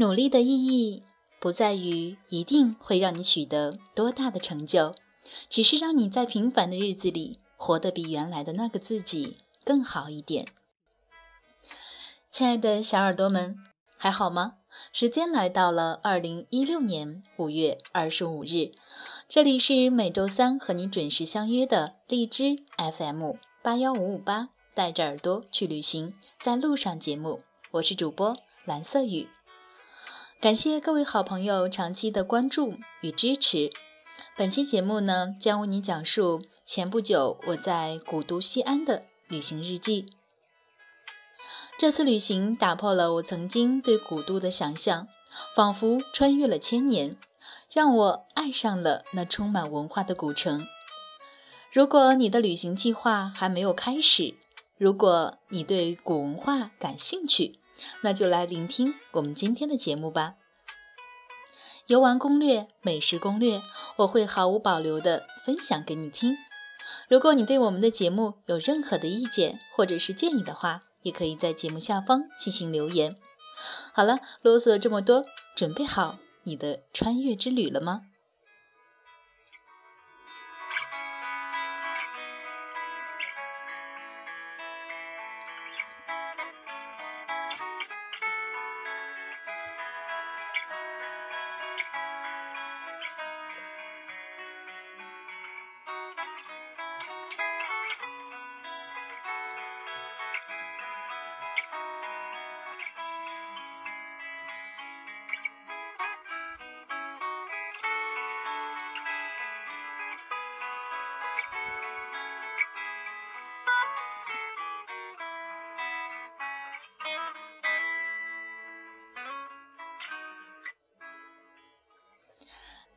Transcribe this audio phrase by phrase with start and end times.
[0.00, 1.02] 努力的意义
[1.38, 4.94] 不在于一定会让你取得多大的成就，
[5.50, 10.46] 只是让你在平凡的日子里活得比原来的那个自己更好一点。
[12.30, 13.58] 亲爱的小耳朵们，
[13.98, 14.54] 还好吗？
[14.90, 18.72] 时间来到了二零一六年五月二十五日，
[19.28, 29.28] 这里是每周三和你准时相约的荔枝 FM 八幺五五八，带着耳朵去旅行，在路上节目，我是主播蓝色雨。
[30.40, 33.70] 感谢各位好朋友长期的关注与支持。
[34.34, 40.06] 本期节目呢，将为你讲述前不久我在古都西安的旅行日记。
[41.78, 45.06] 这次旅行打破了我曾经对古都的想象，
[45.54, 47.18] 仿佛穿越了千年，
[47.70, 50.66] 让我爱上了那充满文化的古城。
[51.70, 54.34] 如果你的旅行计划还没有开始，
[54.78, 57.59] 如果你对古文化感兴趣，
[58.02, 60.34] 那就来聆听我们今天的节目吧。
[61.86, 63.62] 游玩攻略、美食攻略，
[63.96, 66.36] 我会毫无保留地分享给你听。
[67.08, 73.16] 如果你对我们的节目有任何的意见或者是建议的话，也可以在节目下方进行留言。
[73.92, 75.24] 好了，啰嗦了这么多，
[75.56, 78.02] 准备好你的穿越之旅了吗？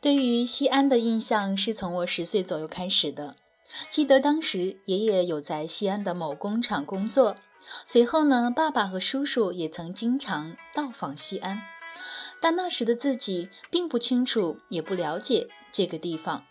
[0.03, 3.38] 对于西安的印象是从我十岁左右开始的。
[3.90, 7.38] 记得当时爷爷有在西安的某工厂工作，
[7.86, 11.62] 随后呢，爸爸和叔叔也曾经常到访西安。
[12.42, 16.44] 但那时的自己并不清楚，也不了解这个地方。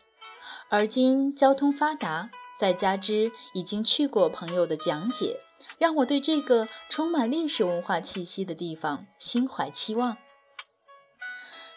[0.70, 5.41] 而今交通发达，再加之已经去过朋友的讲解，
[5.76, 10.16] 让我对这个充满历史文化气息的地方心怀期望。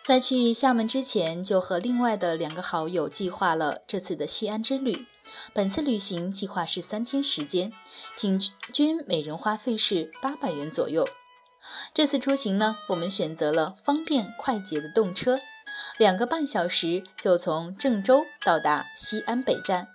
[0.06, 5.08] 在去厦门之前，就和另外的两个好友计划了这次的西安之旅。
[5.52, 7.74] 本次旅行计划是三天时间，
[8.16, 8.40] 平
[8.72, 11.08] 均每人花费是八百元左右。
[11.92, 15.40] 这次出行呢，我们选择了方便快捷的动车，
[15.98, 19.88] 两个半小时就从郑州到达西安北站。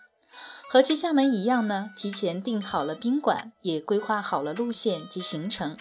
[0.69, 5.77] 和去厦门一样呢，提前订好了宾馆，也规划好了路线及行程。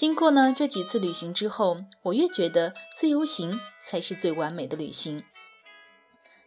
[0.00, 5.22] 经过呢这几次旅行之后，我越觉得自由行才是最完美的旅行。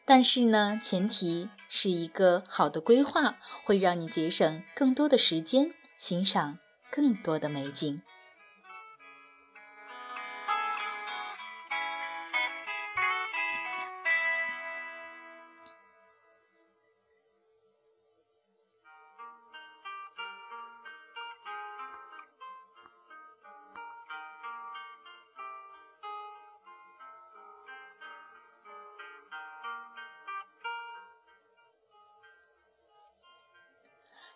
[0.07, 6.57] 但是呢，前提是一个好的规划会让你节省更多的时间，欣赏
[6.89, 8.01] 更多的美景。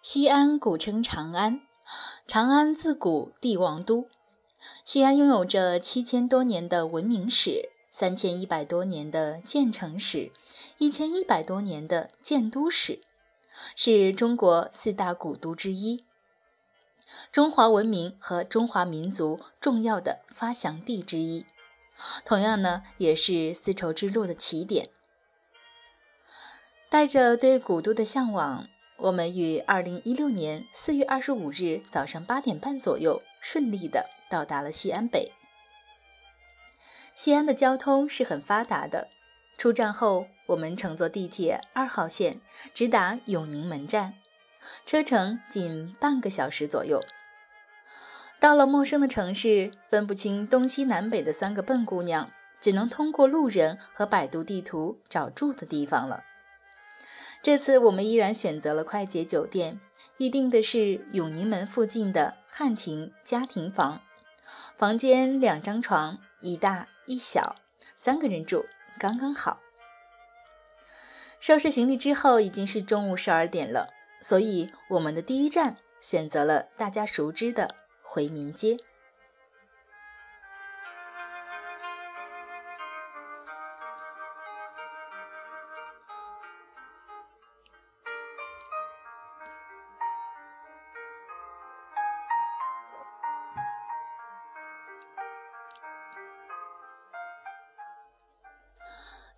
[0.02, 1.62] 西安古称长安，
[2.26, 4.08] 长安自古帝王都。
[4.86, 10.32] 西安拥有着七千多年的文明史，三千一百多年的建城史，
[10.78, 13.02] 一千一百多年的建都史，
[13.76, 16.06] 是中国四大古都之一，
[17.32, 21.46] 中华文明和中华民族重要的发祥地之一。
[22.24, 24.90] 同样呢，也是丝绸之路的起点。
[26.90, 28.70] 带着对古都的向往。
[29.00, 35.32] 我们于二零一六年四月二十五日早上八点半左右顺利的到达了西安北。
[37.14, 39.08] 西安的交通是很发达的，
[39.56, 42.42] 出站后我们乘坐地铁二号线
[42.74, 44.16] 直达永宁门站，
[44.84, 47.04] 车程仅半个小时左右。
[48.40, 56.24] 到了陌生的城市，分不清东西南北的三个笨姑娘，只能通过路人和百度地图找住的地方了。
[57.48, 59.80] 这次我们依然选择了快捷酒店，
[60.18, 64.02] 预定的是永宁门附近的汉庭家庭房，
[64.78, 67.56] 房间两张床，一大一小，
[67.96, 68.66] 三个人住
[69.00, 69.62] 刚刚好。
[71.40, 78.76] 收拾行李之后，已经是中午十二点了，所以我们的第一站选择了大家熟知的回民街。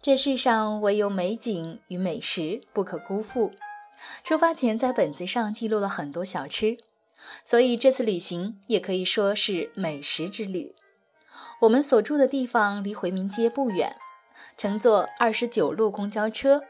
[0.10, 3.54] 这世上唯有美景与美食不可辜负。
[4.24, 6.80] 出发前在本子上记录了很多小吃，
[7.46, 10.74] 所以这次旅行也可以说是美食之旅。
[11.62, 13.98] 我们所住的地方离回民街不远，
[14.58, 16.64] 乘坐二十九路公交车，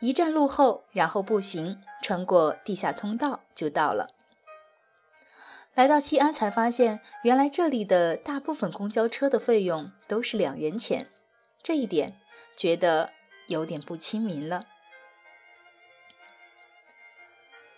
[0.00, 4.08] 一站路后，然后步行穿过地下通道就到了。
[5.72, 11.06] 来到西安才发现，原来这里的大部分公交车的费用都是两元钱，
[11.62, 12.12] 这一点
[12.56, 13.12] 觉得
[13.46, 14.64] 有点不亲民了。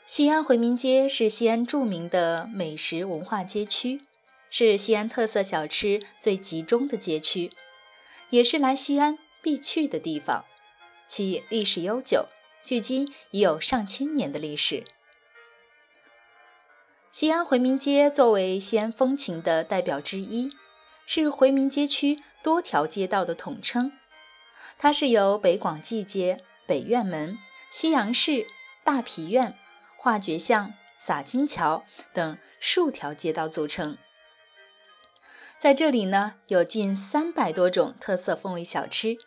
[0.07, 4.03] 西安回民街是西安著名的美食文化街区。
[4.51, 7.53] 是西安特色小吃最集中的街区，
[8.31, 10.47] 也是来西安必去的地方，
[11.07, 12.29] 其历史悠久，
[12.65, 14.85] 距今已有上千年的历史。
[17.13, 20.51] 西安回民街作为西安风情的代表之一，
[21.07, 23.93] 是回民街区多条街道的统称。
[24.79, 27.37] 它是由北广济街、北院门、
[27.71, 28.47] 西洋市、
[28.85, 29.55] 大皮院、
[29.97, 33.99] 化觉巷、洒金桥等数条街道组成。
[35.59, 39.19] 在这里呢，有近三百多种特色风味小吃，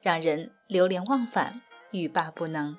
[0.00, 1.60] 让人流连忘返，
[1.90, 2.78] 欲罢不能。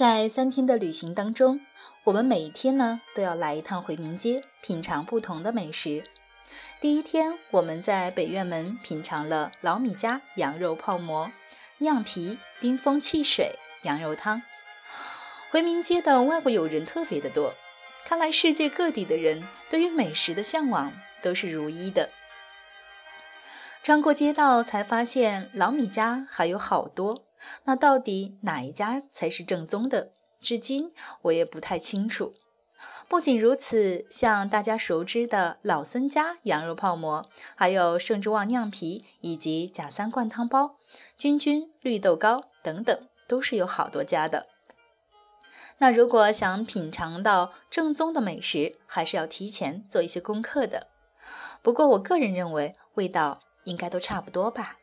[0.00, 1.60] 在三天的旅行当中，
[2.04, 6.04] 我们每一天呢都要来一趟回民街，品尝不同的美食。
[6.80, 11.30] 第一天，我们在北院门品尝了老米家羊肉泡馍、
[11.80, 14.40] 酿皮、冰封汽水、羊肉汤。
[15.50, 17.52] 回民街的外国友人特别的多，
[18.06, 22.08] 看来世界各地的人对于美食的向往都是如一的。
[23.82, 27.26] 穿过街道，才发现老米家还有好多。
[27.64, 30.12] 那到底哪一家才是正宗的？
[30.40, 30.92] 至今
[31.22, 32.34] 我也不太清楚。
[33.08, 40.76] 不仅如此，像大家熟知的老孙家羊肉泡馍，还有盛之旺酿皮，以及贾三灌汤包、
[41.18, 44.46] 君君绿豆糕等等，都是有好多家的。
[45.76, 50.86] 那如果想品尝到正宗的美食，还是要提前做一些功课的。
[51.60, 54.78] 不过我个人认为，味道应该都差不多吧。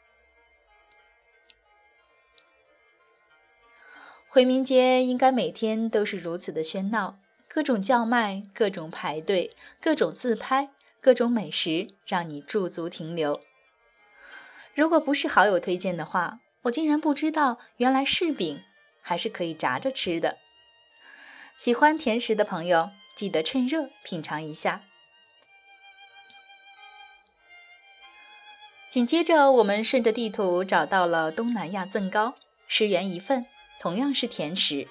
[4.38, 7.18] 回民街应该每天都是如此的喧闹，
[7.48, 10.70] 各种叫卖，各种排队，各种自拍，
[11.02, 13.42] 各种美食，让你驻足停留。
[14.76, 18.62] 如果不是好友推荐的话，我竟然不知道原来柿饼
[19.02, 20.38] 还是可以炸着吃的。
[21.58, 24.84] 喜欢甜食的朋友，记得趁热品尝一下。
[28.88, 32.36] 紧接着，我们顺着地图找到了东南亚赠糕，
[32.68, 33.48] 十元一份。
[33.80, 34.88] 同样是甜食，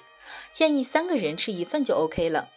[0.51, 2.49] 建议三个人吃一份就 OK 了。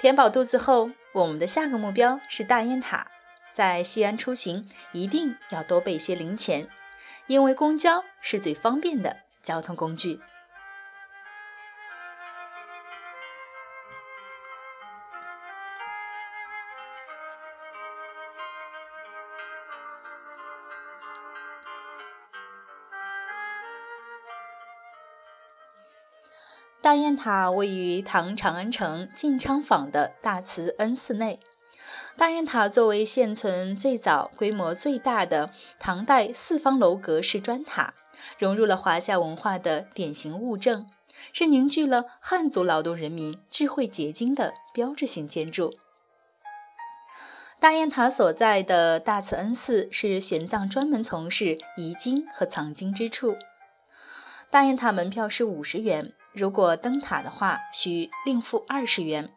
[0.00, 3.08] 填饱肚子后，我们的下个目标是大雁塔。
[3.52, 6.68] 在西安出行，一定要多备些零钱，
[7.26, 10.20] 因为公交是最方便的交通工具。
[26.92, 31.40] 大雁塔位于唐长安城晋昌坊的大慈恩寺内。
[32.18, 37.94] 大雁塔作为现存最早、规模最大的唐代四方楼阁式砖塔，
[38.38, 40.86] 融入了华夏文化的典型物证，
[41.32, 45.72] 是凝聚了汉族劳动人民智慧结晶的标志性建筑。
[47.58, 53.38] 大雁塔所在的大慈恩寺是玄奘专门从事遗经和藏经之处。
[54.50, 56.12] 大雁塔门票是五十元。
[56.32, 59.32] 如果登塔的话，需另付二十元。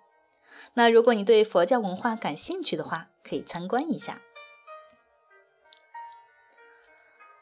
[0.75, 4.21] 那如果你对佛教文化感兴趣的话，可以参观一下。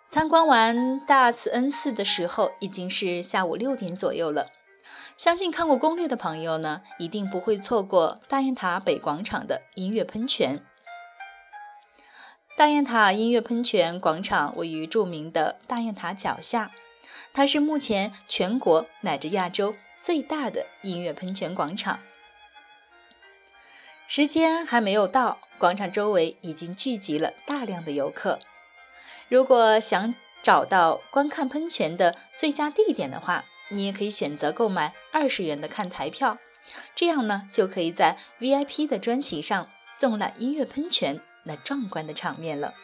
[0.10, 4.50] 参观完大慈恩寺的时候，已经是下午六点左右了。
[5.17, 10.63] 相信看过攻略的朋友呢，一定不会错过大雁塔北广场的音乐喷泉。
[12.55, 16.72] 大雁塔音乐喷泉广场位于著名的大雁塔脚下。
[17.34, 22.00] 它是目前全国乃至亚洲最大的音乐喷泉广场。
[24.08, 28.40] 时间还没有到，广场周围已经聚集了大量的游客。
[29.30, 30.13] 如果想
[30.44, 36.38] 找到观看喷泉的最佳地点的话，你也可以选择购买二十元的看台票，
[36.94, 42.75] 这样呢就可以在 VIP 的专席上纵览音乐喷泉那壮观的场面了。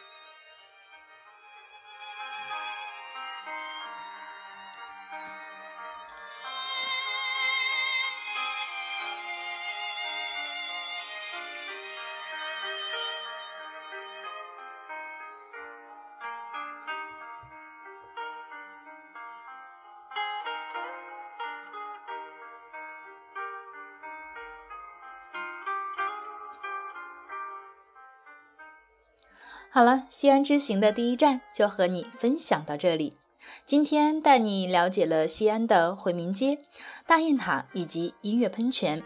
[29.72, 33.16] 好了，西安之行的第一站就和你分享到这里。
[33.64, 36.58] 今天带你了解了西安的回民街、
[37.06, 39.00] 大雁塔以及音乐喷泉。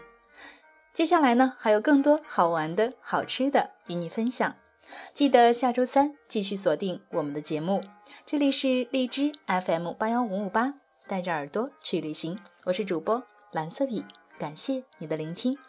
[0.91, 4.55] 接下来呢，还有更多好玩的好吃的与你分享。
[5.13, 7.81] 记得下周三继续锁定我们的节目。
[8.25, 10.73] 这里是荔枝 FM 八幺五五八，
[11.07, 12.39] 带着耳朵去旅行。
[12.63, 14.03] 我是主播蓝色笔，
[14.39, 15.59] 感谢你的聆听。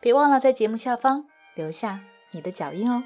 [0.00, 3.02] 别忘了在节目下方留下你的脚印哦。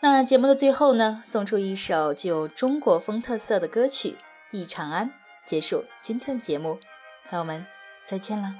[0.00, 4.10] 那节目的最后呢，送出一首具有中国风特色的歌曲
[4.52, 5.08] 《忆长安》，
[5.44, 6.78] 结束今天的节目，
[7.28, 7.66] 朋友们
[8.04, 8.54] 再见了。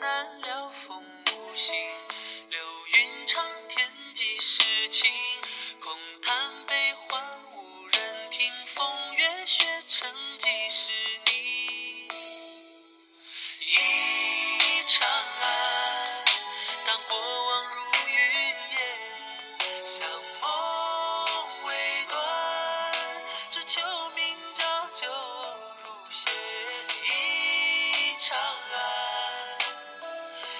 [0.00, 1.02] 难了，风
[1.32, 1.74] 无形，
[2.50, 2.60] 流
[2.94, 5.10] 云长天，几时晴？
[5.80, 7.20] 空叹悲欢，
[7.52, 8.48] 无人听。
[8.74, 10.90] 风月雪成，几时
[11.26, 12.08] 你？
[13.60, 15.47] 一场。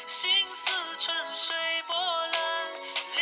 [0.08, 1.54] 心似春水
[1.86, 1.94] 波
[2.32, 3.17] 澜